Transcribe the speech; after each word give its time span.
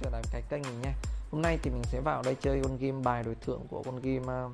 sẽ 0.00 0.10
là 0.10 0.22
cái 0.32 0.42
kênh 0.50 0.62
mình 0.62 0.82
nha. 0.82 0.94
Hôm 1.30 1.42
nay 1.42 1.58
thì 1.62 1.70
mình 1.70 1.82
sẽ 1.84 2.00
vào 2.00 2.22
đây 2.22 2.36
chơi 2.40 2.60
con 2.62 2.78
game 2.78 3.02
bài 3.04 3.22
đối 3.22 3.34
tượng 3.34 3.66
của 3.70 3.82
con 3.82 4.00
game 4.02 4.28
à, 4.28 4.44
uh, 4.44 4.52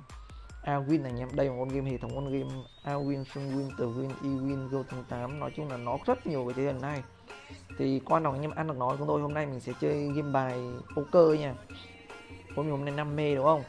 Awin 0.65 1.03
này 1.03 1.13
nha. 1.13 1.27
Đây 1.33 1.47
là 1.47 1.55
con 1.59 1.69
game 1.69 1.91
hệ 1.91 1.99
thống 1.99 2.15
con 2.15 2.33
game 2.33 2.55
Awin, 2.85 3.25
Sunwin, 3.25 3.71
Tewin, 3.77 4.11
Ewin, 4.23 4.69
Golden 4.69 5.05
8 5.09 5.41
nói 5.41 5.51
chung 5.57 5.71
là 5.71 5.77
nó 5.77 5.99
rất 6.07 6.27
nhiều 6.27 6.45
cái 6.45 6.55
thế 6.57 6.63
lần 6.63 6.81
này. 6.81 7.03
Thì 7.79 8.01
quan 8.05 8.23
trọng 8.23 8.35
anh 8.35 8.43
em 8.43 8.51
ăn 8.51 8.67
được 8.67 8.77
nói. 8.77 8.97
chúng 8.99 9.09
tôi 9.09 9.21
hôm 9.21 9.35
nay 9.35 9.47
mình 9.47 9.61
sẽ 9.61 9.73
chơi 9.81 10.09
game 10.17 10.33
bài 10.33 10.61
poker 10.97 11.41
nha. 11.41 11.55
Hôm 12.57 12.71
hôm 12.71 12.85
nay 12.85 12.95
5 12.95 13.17
mê 13.17 13.35
đúng 13.35 13.45
không? 13.45 13.63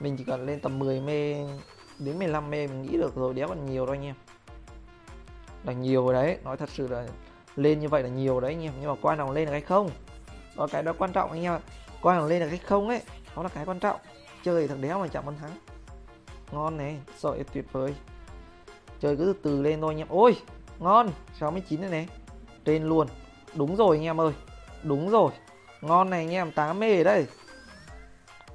Mình 0.00 0.16
chỉ 0.16 0.24
cần 0.24 0.46
lên 0.46 0.60
tầm 0.60 0.78
10 0.78 1.00
mê 1.00 1.46
đến 1.98 2.18
15 2.18 2.50
mê 2.50 2.66
mình 2.66 2.82
nghĩ 2.82 2.96
được 2.98 3.14
rồi 3.14 3.34
đéo 3.34 3.48
còn 3.48 3.66
nhiều 3.66 3.86
đâu 3.86 3.94
anh 3.94 4.04
em 4.04 4.14
là 5.64 5.72
nhiều 5.72 6.04
rồi 6.04 6.14
đấy 6.14 6.38
nói 6.44 6.56
thật 6.56 6.68
sự 6.70 6.88
là 6.88 7.06
lên 7.56 7.80
như 7.80 7.88
vậy 7.88 8.02
là 8.02 8.08
nhiều 8.08 8.40
đấy 8.40 8.52
anh 8.52 8.62
em 8.62 8.72
nhưng 8.80 8.90
mà 8.90 8.96
quan 9.02 9.18
trọng 9.18 9.30
lên 9.30 9.46
được 9.46 9.52
hay 9.52 9.60
không? 9.60 9.90
Đó 10.56 10.66
cái 10.72 10.82
đó 10.82 10.92
quan 10.98 11.12
trọng 11.12 11.30
anh 11.30 11.42
em 11.42 11.52
ạ. 11.52 11.60
Coi 12.02 12.14
thằng 12.14 12.26
lên 12.26 12.40
được 12.40 12.48
hay 12.48 12.58
không 12.58 12.88
ấy 12.88 13.02
đó 13.36 13.42
là 13.42 13.48
cái 13.48 13.64
quan 13.64 13.80
trọng. 13.80 14.00
Chơi 14.44 14.68
thằng 14.68 14.80
đéo 14.80 14.98
mà 14.98 15.08
chẳng 15.08 15.26
muốn 15.26 15.36
thắng. 15.36 15.50
Ngon 16.52 16.76
này, 16.76 16.98
sợi 17.18 17.44
tuyệt 17.52 17.64
vời. 17.72 17.94
Chơi 19.00 19.16
cứ 19.16 19.24
từ 19.24 19.34
từ 19.42 19.62
lên 19.62 19.80
thôi 19.80 19.94
anh 19.94 19.98
em. 19.98 20.06
Ôi, 20.10 20.36
ngon 20.78 21.10
69 21.40 21.80
này 21.80 21.90
này. 21.90 22.08
Trên 22.64 22.84
luôn. 22.84 23.08
Đúng 23.54 23.76
rồi 23.76 23.96
anh 23.96 24.04
em 24.04 24.20
ơi, 24.20 24.32
đúng 24.82 25.10
rồi. 25.10 25.32
Ngon 25.80 26.10
này 26.10 26.20
anh 26.20 26.30
em 26.30 26.52
8 26.52 26.80
mê 26.80 27.04
đây 27.04 27.26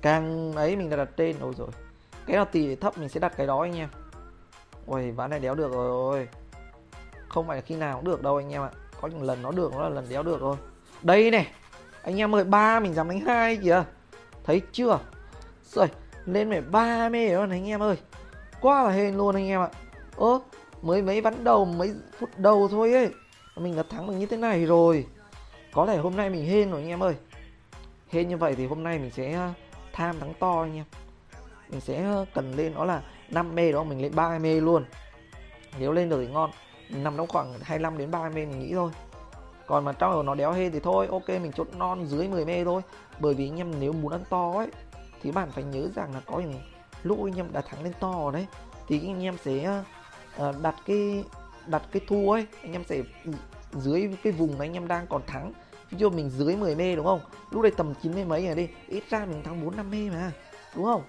càng 0.01 0.53
ấy 0.53 0.75
mình 0.75 0.89
đã 0.89 0.97
đặt 0.97 1.09
trên 1.17 1.39
rồi 1.39 1.53
rồi 1.57 1.67
cái 2.25 2.35
nào 2.35 2.45
tỷ 2.45 2.75
thấp 2.75 2.97
mình 2.97 3.09
sẽ 3.09 3.19
đặt 3.19 3.33
cái 3.37 3.47
đó 3.47 3.61
anh 3.61 3.77
em. 3.77 3.89
Ôi, 4.87 5.11
ván 5.11 5.29
này 5.29 5.39
đéo 5.39 5.55
được 5.55 5.71
rồi. 5.71 6.27
Không 7.29 7.47
phải 7.47 7.57
là 7.57 7.61
khi 7.61 7.75
nào 7.75 7.95
cũng 7.95 8.05
được 8.05 8.21
đâu 8.21 8.35
anh 8.35 8.53
em 8.53 8.61
ạ. 8.61 8.69
Có 9.01 9.07
những 9.07 9.23
lần 9.23 9.41
nó 9.41 9.51
được, 9.51 9.73
nó 9.73 9.83
là 9.83 9.89
lần 9.89 10.09
đéo 10.09 10.23
được 10.23 10.37
thôi 10.39 10.57
đây 11.01 11.31
này 11.31 11.47
anh 12.03 12.17
em 12.17 12.35
ơi, 12.35 12.43
ba 12.43 12.79
mình 12.79 12.93
dám 12.93 13.09
đánh 13.09 13.19
hai 13.19 13.57
kìa. 13.57 13.83
Thấy 14.43 14.61
chưa? 14.71 14.99
Rồi, 15.63 15.87
lên 16.25 16.49
mẹ 16.49 16.61
ba 16.61 17.09
mê 17.09 17.29
rồi 17.29 17.47
anh 17.49 17.67
em 17.67 17.79
ơi. 17.79 17.95
Quá 18.61 18.83
là 18.83 18.89
hên 18.89 19.17
luôn 19.17 19.35
anh 19.35 19.47
em 19.47 19.61
ạ. 19.61 19.69
Ơ, 20.17 20.39
mới 20.81 21.01
mấy 21.01 21.21
ván 21.21 21.43
đầu, 21.43 21.65
mấy 21.65 21.93
phút 22.19 22.29
đầu 22.37 22.67
thôi 22.71 22.93
ấy. 22.93 23.09
Mình 23.55 23.75
đã 23.75 23.83
thắng 23.89 24.07
được 24.07 24.13
như 24.13 24.25
thế 24.25 24.37
này 24.37 24.65
rồi. 24.65 25.05
Có 25.73 25.85
thể 25.85 25.97
hôm 25.97 26.15
nay 26.15 26.29
mình 26.29 26.45
hên 26.45 26.71
rồi 26.71 26.81
anh 26.81 26.89
em 26.89 27.03
ơi. 27.03 27.15
Hên 28.09 28.27
như 28.27 28.37
vậy 28.37 28.55
thì 28.55 28.65
hôm 28.65 28.83
nay 28.83 28.99
mình 28.99 29.11
sẽ 29.11 29.33
ờ, 29.33 29.53
tham 29.93 30.19
thắng 30.19 30.33
to 30.39 30.61
anh 30.61 30.75
em. 30.75 30.85
Mình 31.69 31.81
sẽ 31.81 32.03
ờ, 32.03 32.25
cần 32.33 32.55
lên 32.55 32.73
đó 32.73 32.85
là 32.85 33.01
5 33.29 33.55
mê 33.55 33.71
đó, 33.71 33.83
mình 33.83 34.01
lên 34.01 34.15
3 34.15 34.39
mê 34.39 34.61
luôn. 34.61 34.85
Nếu 35.79 35.91
lên 35.91 36.09
được 36.09 36.25
thì 36.25 36.33
ngon. 36.33 36.51
Nằm 36.89 37.17
trong 37.17 37.27
khoảng 37.27 37.53
25 37.61 37.97
đến 37.97 38.11
30 38.11 38.45
mình 38.45 38.59
nghĩ 38.59 38.73
thôi 38.73 38.91
còn 39.69 39.85
mà 39.85 39.91
trong 39.91 40.25
nó 40.25 40.35
đéo 40.35 40.51
hên 40.51 40.71
thì 40.71 40.79
thôi, 40.79 41.07
ok, 41.11 41.29
mình 41.29 41.51
chốt 41.51 41.67
non 41.77 42.05
dưới 42.07 42.27
10 42.27 42.45
mê 42.45 42.63
thôi. 42.63 42.81
Bởi 43.19 43.33
vì 43.33 43.49
anh 43.49 43.57
em 43.57 43.71
nếu 43.79 43.93
muốn 43.93 44.11
ăn 44.11 44.21
to 44.29 44.51
ấy, 44.51 44.67
thì 45.21 45.31
bạn 45.31 45.51
phải 45.51 45.63
nhớ 45.63 45.87
rằng 45.95 46.13
là 46.13 46.21
có 46.25 46.39
những 46.39 46.61
lúc 47.03 47.25
anh 47.25 47.35
em 47.35 47.53
đã 47.53 47.61
thắng 47.61 47.83
lên 47.83 47.93
to 47.99 48.31
đấy. 48.31 48.47
Thì 48.87 49.07
anh 49.07 49.23
em 49.23 49.37
sẽ 49.43 49.63
ờ, 49.63 49.83
ờ, 50.37 50.53
đặt 50.61 50.75
cái 50.85 51.23
đặt 51.67 51.83
cái 51.91 52.01
thua 52.07 52.31
ấy, 52.31 52.47
anh 52.61 52.71
em 52.71 52.83
sẽ 52.83 53.01
dưới 53.71 54.09
cái 54.23 54.33
vùng 54.33 54.57
mà 54.57 54.65
anh 54.65 54.73
em 54.73 54.87
đang 54.87 55.07
còn 55.07 55.21
thắng. 55.27 55.53
Ví 55.89 55.97
dụ 55.97 56.09
mình 56.09 56.29
dưới 56.29 56.55
10 56.55 56.75
mê 56.75 56.95
đúng 56.95 57.05
không? 57.05 57.21
Lúc 57.51 57.61
đây 57.61 57.71
tầm 57.71 57.93
9 58.01 58.29
mấy 58.29 58.45
rồi 58.45 58.55
đi, 58.55 58.67
ít 58.87 59.03
ra 59.09 59.25
mình 59.25 59.43
thắng 59.43 59.65
4 59.65 59.75
5 59.77 59.91
mê 59.91 60.09
mà, 60.09 60.31
đúng 60.75 60.85
không? 60.85 61.03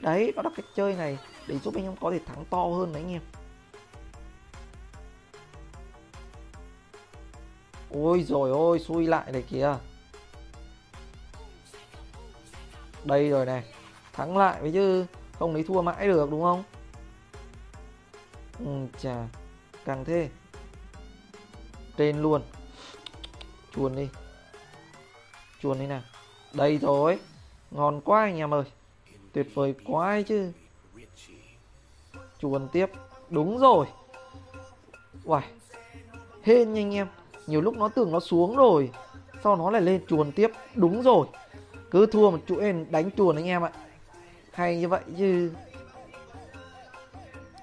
Đấy, 0.00 0.32
đó 0.36 0.42
là 0.42 0.50
cách 0.56 0.66
chơi 0.76 0.94
này 0.94 1.18
để 1.46 1.58
giúp 1.58 1.74
anh 1.74 1.84
em 1.84 1.94
có 2.00 2.10
thể 2.10 2.20
thắng 2.26 2.44
to 2.50 2.64
hơn 2.64 2.92
đấy 2.92 3.02
anh 3.02 3.12
em. 3.12 3.22
Ôi 7.90 8.24
rồi 8.28 8.50
ôi 8.50 8.78
xui 8.78 9.06
lại 9.06 9.32
này 9.32 9.42
kìa. 9.42 9.76
Đây 13.04 13.30
rồi 13.30 13.46
này 13.46 13.64
thắng 14.12 14.36
lại 14.36 14.60
với 14.60 14.72
chứ 14.72 15.06
không 15.38 15.54
lấy 15.54 15.64
thua 15.64 15.82
mãi 15.82 16.06
được 16.06 16.30
đúng 16.30 16.42
không? 16.42 16.62
Ừ, 18.58 18.98
chà 19.00 19.28
càng 19.84 20.04
thế. 20.04 20.28
Trên 21.96 22.22
luôn. 22.22 22.42
Chuồn 23.74 23.96
đi. 23.96 24.08
Chuồn 25.60 25.78
đi 25.78 25.86
nào. 25.86 26.02
Đây 26.52 26.78
rồi 26.78 27.18
ngon 27.70 28.00
quá 28.00 28.20
anh 28.20 28.36
em 28.36 28.54
ơi. 28.54 28.64
Tuyệt 29.32 29.46
vời 29.54 29.74
quá 29.84 30.08
ấy 30.08 30.22
chứ. 30.22 30.52
Chuồn 32.38 32.68
tiếp. 32.72 32.90
Đúng 33.30 33.58
rồi. 33.58 33.86
Uầy 35.24 35.42
Hên 36.42 36.72
nha 36.72 36.80
anh 36.80 36.94
em. 36.94 37.08
Nhiều 37.50 37.60
lúc 37.60 37.76
nó 37.76 37.88
tưởng 37.88 38.12
nó 38.12 38.20
xuống 38.20 38.56
rồi, 38.56 38.90
Sau 39.44 39.56
nó 39.56 39.70
lại 39.70 39.82
lên 39.82 40.00
chuồn 40.06 40.32
tiếp. 40.32 40.50
Đúng 40.74 41.02
rồi, 41.02 41.26
Cứ 41.90 42.06
thua 42.06 42.30
một 42.30 42.38
chuỗi 42.46 42.72
đánh 42.90 43.10
chuồn 43.16 43.36
anh 43.36 43.46
em 43.46 43.62
ạ. 43.62 43.72
Hay 44.52 44.80
như 44.80 44.88
vậy 44.88 45.00
chứ. 45.18 45.52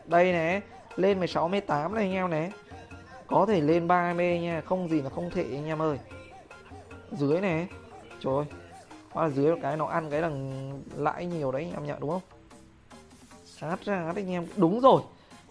Đây 0.06 0.32
này 0.32 0.62
Lên 0.96 1.20
16 1.20 1.48
18 1.48 1.96
này 1.96 2.04
anh 2.04 2.14
em 2.14 2.30
nè. 2.30 2.52
Có 3.28 3.46
thể 3.46 3.62
lên 3.62 3.88
30 3.88 4.40
nha, 4.40 4.62
Không 4.66 4.90
gì 4.90 5.02
là 5.02 5.10
không 5.10 5.30
thể 5.30 5.46
anh 5.52 5.66
em 5.66 5.82
ơi. 5.82 6.00
Dưới 7.12 7.42
này 7.42 7.68
Trời 8.20 8.36
ơi, 8.36 8.46
Hóa 9.12 9.24
là 9.24 9.30
dưới 9.30 9.56
cái 9.62 9.78
nó 9.78 9.86
ăn 9.86 10.10
cái 10.10 10.22
là 10.22 10.32
lãi 10.96 11.26
nhiều 11.26 11.52
đấy 11.52 11.64
anh 11.64 11.74
em 11.74 11.86
nhận 11.86 12.00
đúng 12.00 12.10
không? 12.10 12.22
Sát 13.46 13.86
ra 13.86 14.14
anh 14.16 14.32
em. 14.32 14.46
Đúng 14.56 14.80
rồi, 14.80 15.02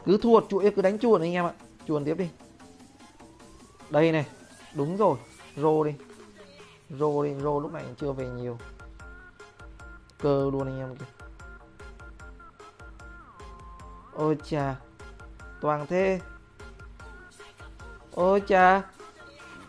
cứ 0.05 0.19
thua 0.23 0.41
chuỗi 0.49 0.71
cứ 0.71 0.83
đánh 0.83 0.99
chuồn 0.99 1.21
anh 1.21 1.33
em 1.33 1.45
ạ. 1.45 1.53
Chuồn 1.87 2.05
tiếp 2.05 2.15
đi 2.19 2.29
đây 3.91 4.13
này, 4.13 4.27
đúng 4.75 4.97
rồi, 4.97 5.17
rô 5.57 5.85
đi. 5.85 5.95
Rô 6.91 7.25
đi, 7.25 7.35
rô 7.35 7.61
lúc 7.61 7.73
này 7.73 7.85
chưa 8.01 8.13
về 8.13 8.27
nhiều. 8.27 8.59
Cơ 10.19 10.51
luôn 10.53 10.67
anh 10.67 10.81
em 10.81 10.97
kìa. 10.97 11.05
Ôi 14.13 14.37
chà, 14.45 14.75
toàn 15.61 15.87
thế. 15.87 16.21
Ôi 18.15 18.43
chà, 18.49 18.83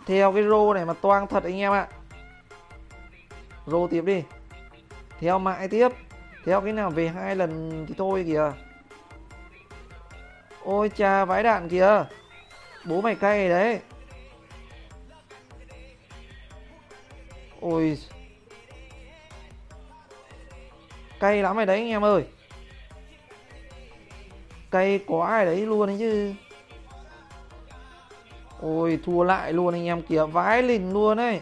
theo 0.05 0.33
cái 0.33 0.43
rô 0.43 0.73
này 0.73 0.85
mà 0.85 0.93
toang 0.93 1.27
thật 1.27 1.43
anh 1.43 1.57
em 1.57 1.71
ạ. 1.71 1.87
Rô 3.65 3.87
tiếp 3.87 4.01
đi. 4.01 4.23
Theo 5.19 5.39
mãi 5.39 5.67
tiếp. 5.67 5.89
Theo 6.45 6.61
cái 6.61 6.73
nào 6.73 6.89
về 6.89 7.07
hai 7.07 7.35
lần 7.35 7.85
thì 7.87 7.95
thôi 7.97 8.23
kìa. 8.27 8.51
Ôi 10.63 10.89
cha 10.89 11.25
vãi 11.25 11.43
đạn 11.43 11.69
kìa. 11.69 12.05
Bố 12.85 13.01
mày 13.01 13.15
cay 13.15 13.49
đấy. 13.49 13.81
Ôi. 17.61 17.97
Cay 21.19 21.41
lắm 21.43 21.55
rồi 21.55 21.65
đấy, 21.65 21.77
anh 21.77 21.89
em 21.89 22.03
ơi. 22.03 22.25
Cay 24.71 24.99
quá 25.07 25.29
ai 25.29 25.45
đấy 25.45 25.65
luôn 25.65 25.87
đấy 25.87 25.95
chứ. 25.99 26.33
Ôi, 28.61 28.99
thua 29.05 29.23
lại 29.23 29.53
luôn 29.53 29.73
anh 29.73 29.85
em 29.85 30.01
kìa, 30.01 30.25
vãi 30.25 30.63
lìn 30.63 30.91
luôn 30.93 31.17
ấy. 31.17 31.41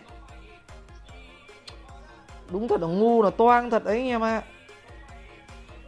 Đúng 2.52 2.68
thật 2.68 2.82
là 2.82 2.88
ngu 2.88 3.22
là 3.22 3.30
toang 3.30 3.70
thật 3.70 3.84
đấy 3.84 3.98
anh 3.98 4.08
em 4.08 4.24
ạ. 4.24 4.30
À. 4.30 4.44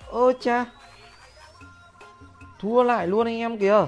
ơ 0.07 0.33
cha. 0.39 0.65
Thua 2.59 2.83
lại 2.83 3.07
luôn 3.07 3.27
anh 3.27 3.37
em 3.37 3.57
kìa. 3.57 3.85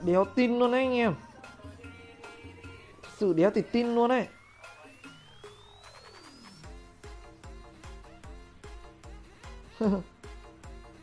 Đéo 0.00 0.24
tin 0.24 0.58
luôn 0.58 0.72
đấy 0.72 0.80
anh 0.80 0.94
em 0.94 1.14
sự 3.20 3.32
đéo 3.32 3.50
thì 3.54 3.62
tin 3.62 3.94
luôn 3.94 4.10
ấy. 4.10 4.26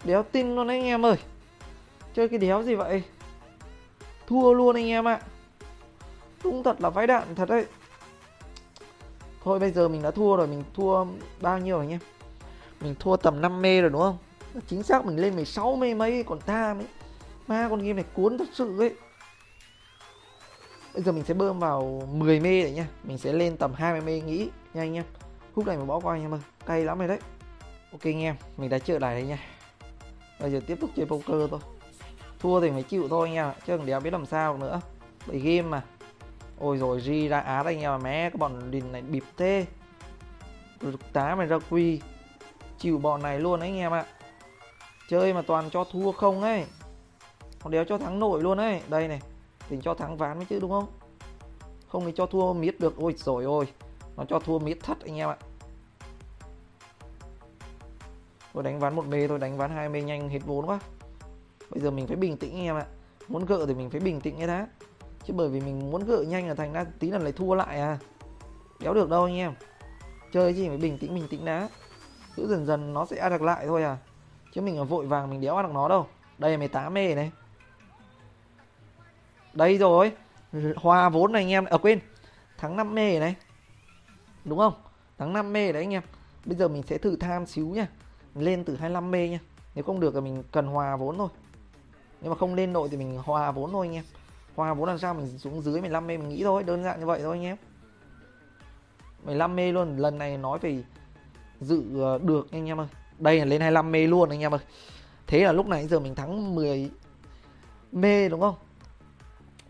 Đéo 0.03 0.23
tin 0.23 0.55
luôn 0.55 0.67
anh 0.67 0.83
em 0.83 1.05
ơi. 1.05 1.17
Chơi 2.13 2.29
cái 2.29 2.39
đéo 2.39 2.63
gì 2.63 2.75
vậy? 2.75 3.03
Thua 4.27 4.53
luôn 4.53 4.75
anh 4.75 4.87
em 4.87 5.07
ạ. 5.07 5.21
Đúng 6.43 6.63
thật 6.63 6.81
là 6.81 6.89
vãi 6.89 7.07
đạn 7.07 7.35
thật 7.35 7.49
đấy. 7.49 7.65
Thôi 9.43 9.59
bây 9.59 9.71
giờ 9.71 9.87
mình 9.87 10.01
đã 10.01 10.11
thua 10.11 10.35
rồi, 10.35 10.47
mình 10.47 10.63
thua 10.73 11.05
bao 11.41 11.59
nhiêu 11.59 11.79
anh 11.79 11.89
em 11.89 11.99
mình 12.81 12.95
thua 12.99 13.17
tầm 13.17 13.41
5 13.41 13.61
mê 13.61 13.81
rồi 13.81 13.89
đúng 13.89 14.01
không? 14.01 14.17
Chính 14.67 14.83
xác 14.83 15.05
mình 15.05 15.17
lên 15.17 15.35
16 15.35 15.75
mê 15.75 15.93
mấy, 15.93 16.23
còn 16.23 16.39
ta 16.39 16.73
mấy 16.73 16.85
ma 17.47 17.67
con 17.69 17.79
game 17.79 17.93
này 17.93 18.05
cuốn 18.13 18.37
thật 18.37 18.47
sự 18.53 18.79
ấy 18.79 18.95
bây 20.97 21.03
giờ 21.03 21.11
mình 21.11 21.23
sẽ 21.23 21.33
bơm 21.33 21.59
vào 21.59 22.07
10 22.11 22.39
mê 22.39 22.63
đấy 22.63 22.71
nha. 22.71 22.87
Mình 23.03 23.17
sẽ 23.17 23.33
lên 23.33 23.57
tầm 23.57 23.73
20 23.73 24.01
mê 24.01 24.21
nghĩ. 24.21 24.49
Nha 24.73 24.81
anh 24.81 24.93
em 24.93 25.03
khúc 25.55 25.67
này 25.67 25.77
mình 25.77 25.87
bỏ 25.87 25.99
qua 25.99 26.15
anh 26.15 26.21
em 26.21 26.33
ơi. 26.33 26.39
Cay 26.65 26.85
lắm 26.85 26.99
rồi 26.99 27.07
đấy. 27.07 27.19
Ok 27.91 28.01
anh 28.03 28.21
em, 28.21 28.35
mình 28.57 28.69
đã 28.69 28.79
trở 28.79 28.99
lại 28.99 29.15
đây 29.15 29.23
nha. 29.23 29.39
Bây 30.39 30.51
giờ 30.51 30.59
tiếp 30.67 30.77
tục 30.81 30.89
chơi 30.95 31.05
poker 31.05 31.49
thôi. 31.49 31.59
Thua 32.39 32.61
thì 32.61 32.69
phải 32.69 32.83
chịu 32.83 33.07
thôi 33.09 33.27
anh 33.27 33.35
em 33.35 33.51
chứ 33.67 33.77
còn 33.77 33.85
đéo 33.85 33.99
biết 33.99 34.13
làm 34.13 34.25
sao 34.25 34.57
nữa. 34.57 34.81
Bởi 35.27 35.39
game 35.39 35.61
mà. 35.61 35.83
Ôi 36.59 36.77
rồi 36.77 37.01
ri 37.01 37.27
ra 37.27 37.39
á 37.39 37.63
anh 37.65 37.79
em 37.79 37.91
mẹ 37.91 37.97
mé 38.03 38.29
cái 38.29 38.37
bọn 38.37 38.71
đình 38.71 38.91
này 38.91 39.01
bịp 39.01 39.23
thế. 39.37 39.65
Tá 41.13 41.35
mày 41.35 41.47
ra 41.47 41.59
quy. 41.69 42.01
Chịu 42.79 42.97
bọn 42.97 43.21
này 43.21 43.39
luôn 43.39 43.59
đấy 43.59 43.69
anh 43.69 43.77
em 43.77 43.91
ạ. 43.91 44.05
Chơi 45.09 45.33
mà 45.33 45.41
toàn 45.41 45.69
cho 45.69 45.83
thua 45.83 46.11
không 46.11 46.41
ấy. 46.41 46.65
Còn 47.63 47.71
đéo 47.71 47.83
cho 47.83 47.97
thắng 47.97 48.19
nổi 48.19 48.43
luôn 48.43 48.57
ấy. 48.57 48.81
Đây 48.87 49.07
này 49.07 49.21
thì 49.69 49.77
cho 49.83 49.93
thắng 49.93 50.17
ván 50.17 50.37
mới 50.37 50.45
chứ, 50.45 50.59
đúng 50.59 50.71
không? 50.71 50.87
Không 51.87 52.05
thì 52.05 52.11
cho 52.15 52.25
thua 52.25 52.53
miết 52.53 52.79
được. 52.79 52.97
Ôi 52.97 53.13
rồi 53.17 53.43
ôi 53.43 53.67
nó 54.17 54.25
cho 54.25 54.39
thua 54.39 54.59
miết 54.59 54.83
thất 54.83 54.97
anh 55.01 55.15
em 55.15 55.29
ạ. 55.29 55.37
Tôi 58.53 58.63
đánh 58.63 58.79
ván 58.79 58.95
một 58.95 59.05
mê 59.05 59.27
tôi 59.27 59.39
đánh 59.39 59.57
ván 59.57 59.71
hai 59.71 59.89
mê 59.89 60.01
nhanh 60.01 60.29
hết 60.29 60.39
vốn 60.45 60.65
quá. 60.65 60.79
Bây 61.69 61.81
giờ 61.81 61.91
mình 61.91 62.07
phải 62.07 62.15
bình 62.15 62.37
tĩnh 62.37 62.53
anh 62.53 62.63
em 62.63 62.75
ạ. 62.75 62.85
Muốn 63.27 63.45
gỡ 63.45 63.65
thì 63.65 63.73
mình 63.73 63.89
phải 63.89 63.99
bình 63.99 64.21
tĩnh 64.21 64.35
cái 64.37 64.47
đã. 64.47 64.67
Chứ 65.23 65.33
bởi 65.33 65.49
vì 65.49 65.61
mình 65.61 65.91
muốn 65.91 66.05
gỡ 66.05 66.25
nhanh 66.27 66.47
là 66.47 66.55
thành 66.55 66.73
ra 66.73 66.85
tí 66.99 67.11
lần 67.11 67.21
lại 67.21 67.31
thua 67.31 67.55
lại 67.55 67.79
à. 67.79 67.99
Đéo 68.79 68.93
được 68.93 69.09
đâu 69.09 69.23
anh 69.23 69.35
em. 69.35 69.53
Chơi 70.31 70.53
gì 70.53 70.67
phải 70.67 70.77
bình 70.77 70.97
tĩnh 70.97 71.15
bình 71.15 71.27
tĩnh 71.29 71.45
đã. 71.45 71.69
Cứ 72.35 72.47
dần 72.47 72.65
dần 72.65 72.93
nó 72.93 73.05
sẽ 73.05 73.17
ăn 73.17 73.31
được 73.31 73.41
lại 73.41 73.65
thôi 73.67 73.83
à. 73.83 73.97
Chứ 74.53 74.61
mình 74.61 74.85
vội 74.85 75.05
vàng 75.05 75.29
mình 75.29 75.41
đéo 75.41 75.55
ăn 75.55 75.65
được 75.65 75.73
nó 75.73 75.87
đâu. 75.87 76.07
Đây 76.37 76.51
là 76.51 76.57
18 76.57 76.93
mê 76.93 77.15
này 77.15 77.31
đây 79.57 79.77
rồi. 79.77 80.11
Hòa 80.75 81.09
vốn 81.09 81.31
này 81.31 81.41
anh 81.41 81.49
em. 81.49 81.65
Ở 81.65 81.77
à, 81.77 81.81
quên. 81.81 81.99
Thắng 82.57 82.77
5 82.77 82.95
mê 82.95 83.19
này. 83.19 83.35
Đúng 84.45 84.57
không? 84.57 84.73
Thắng 85.17 85.33
5 85.33 85.53
mê 85.53 85.71
đấy 85.71 85.83
anh 85.83 85.93
em. 85.93 86.03
Bây 86.45 86.55
giờ 86.55 86.67
mình 86.67 86.83
sẽ 86.83 86.97
thử 86.97 87.15
tham 87.15 87.45
xíu 87.45 87.67
nha 87.67 87.87
lên 88.35 88.63
từ 88.63 88.75
25 88.75 89.11
mê 89.11 89.29
nha 89.29 89.39
nếu 89.75 89.83
không 89.83 89.99
được 89.99 90.13
thì 90.13 90.21
mình 90.21 90.43
cần 90.51 90.67
hòa 90.67 90.95
vốn 90.95 91.17
thôi. 91.17 91.29
Nhưng 92.21 92.29
mà 92.29 92.37
không 92.37 92.55
lên 92.55 92.73
nội 92.73 92.89
thì 92.91 92.97
mình 92.97 93.17
hòa 93.17 93.51
vốn 93.51 93.71
thôi 93.71 93.87
anh 93.87 93.95
em. 93.95 94.03
Hòa 94.55 94.73
vốn 94.73 94.87
làm 94.87 94.97
sao 94.97 95.13
mình 95.13 95.37
xuống 95.37 95.61
dưới 95.61 95.81
15 95.81 96.07
mê 96.07 96.17
mình 96.17 96.29
nghĩ 96.29 96.43
thôi. 96.43 96.63
Đơn 96.63 96.83
giản 96.83 96.99
như 96.99 97.05
vậy 97.05 97.19
thôi 97.23 97.37
anh 97.37 97.43
em. 97.43 97.57
15 99.23 99.55
mê 99.55 99.71
luôn. 99.71 99.97
Lần 99.97 100.17
này 100.17 100.37
nói 100.37 100.59
về 100.59 100.83
dự 101.61 102.01
ờ, 102.01 102.17
được 102.17 102.51
anh 102.51 102.65
em 102.65 102.79
ơi. 102.79 102.87
Đây 103.19 103.39
là 103.39 103.45
lên 103.45 103.61
25 103.61 103.91
mê 103.91 104.07
luôn 104.07 104.29
anh 104.29 104.39
em 104.39 104.53
ơi. 104.53 104.61
Thế 105.27 105.43
là 105.43 105.51
lúc 105.51 105.67
này 105.67 105.87
giờ 105.87 105.99
mình 105.99 106.15
thắng 106.15 106.55
10 106.55 106.91
mê 107.91 108.29
đúng 108.29 108.41
không? 108.41 108.55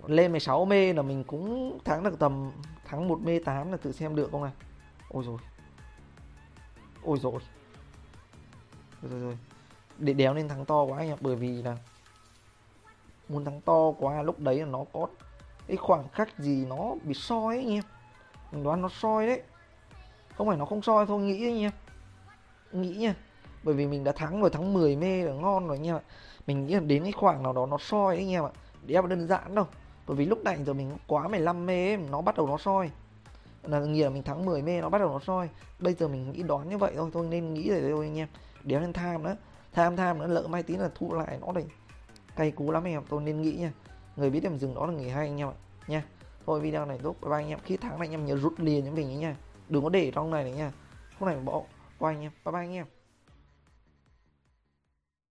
Lên 0.10 0.32
16 0.32 0.66
mê 0.66 0.94
là 0.94 1.02
mình 1.02 1.24
cũng 1.24 1.80
thắng 1.86 2.04
được 2.04 2.20
tầm, 2.20 2.52
thắng 2.86 3.08
1 3.08 3.20
mê 3.22 3.40
8 3.40 3.72
là 3.72 3.78
tự 3.78 3.92
xem 3.92 4.16
được 4.16 4.30
không 4.32 4.44
à? 4.44 4.52
ôi 5.10 5.24
rồi 5.24 5.38
ôi 7.04 7.18
rồi 7.22 7.40
rồi 9.02 9.22
rồi. 9.22 9.38
Để 9.98 10.14
đéo 10.14 10.34
lên 10.34 10.48
thắng 10.48 10.66
to 10.66 10.84
quá 10.84 10.98
anh 10.98 11.10
ạ 11.10 11.16
bởi 11.22 11.36
vì 11.36 11.62
là 11.62 11.78
muốn 13.30 13.46
thắng 13.46 13.62
to 13.62 13.92
quá 13.92 14.24
lúc 14.24 14.40
đấy 14.40 14.60
là 14.60 14.66
nó 14.66 14.86
có 14.94 15.08
cái 15.68 15.78
khoảng 15.78 16.08
cách 16.16 16.30
gì 16.38 16.66
nó 16.66 16.96
bị 17.04 17.14
soi 17.14 17.56
ấy 17.56 17.58
anh 17.58 17.70
em 17.70 17.84
mình 18.52 18.64
đoán 18.64 18.82
nó 18.82 18.90
soi 18.90 19.28
đấy. 19.28 19.42
Không 20.36 20.48
phải 20.48 20.58
nó 20.58 20.66
không 20.66 20.82
soi 20.82 21.06
thôi, 21.06 21.22
nghĩ 21.22 21.48
anh 21.48 21.60
em 21.60 21.72
nghĩ 22.72 22.96
nha 22.96 23.16
bởi 23.64 23.76
vì 23.76 23.88
mình 23.88 24.04
đã 24.04 24.12
thắng 24.12 24.42
rồi, 24.42 24.50
thắng 24.50 24.74
10 24.74 24.96
mê 24.96 25.24
là 25.24 25.34
ngon 25.34 25.68
rồi 25.68 25.78
anh 25.78 25.88
em 25.88 25.96
ạ 25.96 26.02
mình 26.48 26.66
nghĩ 26.66 26.74
là 26.74 26.80
đến 26.80 27.04
cái 27.04 27.12
khoảng 27.12 27.44
nào 27.44 27.54
đó 27.54 27.66
nó 27.66 27.78
soi 27.78 28.16
ấy 28.16 28.18
anh 28.18 28.32
em 28.32 28.44
ạ 28.44 28.52
đéo 28.86 29.08
đơn 29.08 29.28
giản 29.28 29.56
đâu 29.56 29.68
bởi 30.08 30.18
vì 30.18 30.26
lúc 30.26 30.44
này 30.44 30.58
giờ 30.66 30.74
mình 30.74 30.98
quá 31.08 31.28
15 31.28 31.66
mê 31.66 31.90
ấy, 31.90 31.98
nó 31.98 32.22
bắt 32.22 32.36
đầu 32.38 32.48
nó 32.48 32.58
soi. 32.58 32.92
Là 33.64 33.80
nghĩa 33.80 34.04
là 34.04 34.10
mình 34.10 34.24
thắng 34.24 34.46
10 34.46 34.62
mê 34.62 34.82
nó 34.82 34.90
bắt 34.90 34.98
đầu 34.98 35.10
nó 35.10 35.20
soi. 35.20 35.50
Bây 35.80 35.94
giờ 35.94 36.08
mình 36.08 36.32
nghĩ 36.32 36.44
đoán 36.44 36.70
như 36.70 36.78
vậy 36.78 36.94
thôi 36.96 37.10
thôi 37.14 37.28
nên 37.30 37.54
nghĩ 37.54 37.70
rồi 37.70 37.92
thôi 37.92 38.06
anh 38.06 38.18
em. 38.18 38.28
Đéo 38.64 38.80
nên 38.80 38.94
tham 38.94 39.24
nữa. 39.24 39.36
Tham 39.74 39.96
tham 39.96 40.20
nữa 40.20 40.28
lỡ 40.28 40.48
mai 40.48 40.64
tí 40.64 40.76
là 40.76 40.90
thu 40.96 41.14
lại 41.14 41.38
nó 41.42 41.52
để 41.52 41.66
cay 42.36 42.52
cú 42.52 42.72
lắm 42.72 42.84
anh 42.84 42.94
em. 42.94 43.04
Tôi 43.10 43.22
nên 43.22 43.42
nghĩ 43.42 43.52
nha. 43.52 43.72
Người 44.16 44.30
biết 44.30 44.44
em 44.44 44.58
dừng 44.58 44.76
đó 44.76 44.86
là 44.86 44.94
người 44.94 45.10
hay 45.10 45.28
anh 45.28 45.38
em 45.38 45.48
ạ 45.48 45.54
nha. 45.88 46.04
Thôi 46.46 46.60
video 46.60 46.86
này 46.86 47.00
tốt. 47.04 47.16
Bye, 47.22 47.30
bye 47.30 47.40
anh 47.40 47.50
em. 47.50 47.60
Khi 47.64 47.78
thắng 47.78 48.00
này 48.00 48.08
anh 48.08 48.12
em 48.12 48.26
nhớ 48.26 48.36
rút 48.36 48.60
liền 48.60 48.86
những 48.86 48.96
mình 48.96 49.08
ấy 49.08 49.16
nha. 49.16 49.36
Đừng 49.70 49.84
có 49.84 49.90
để 49.90 50.12
trong 50.16 50.32
này 50.32 50.44
này 50.44 50.54
nha. 50.54 50.72
Không 51.20 51.28
này 51.28 51.38
bỏ 51.38 51.62
qua 52.00 52.12
anh 52.12 52.22
em. 52.22 52.32
Bye 52.46 52.52
bye 52.52 52.62
anh 52.62 52.74
em. 52.74 52.86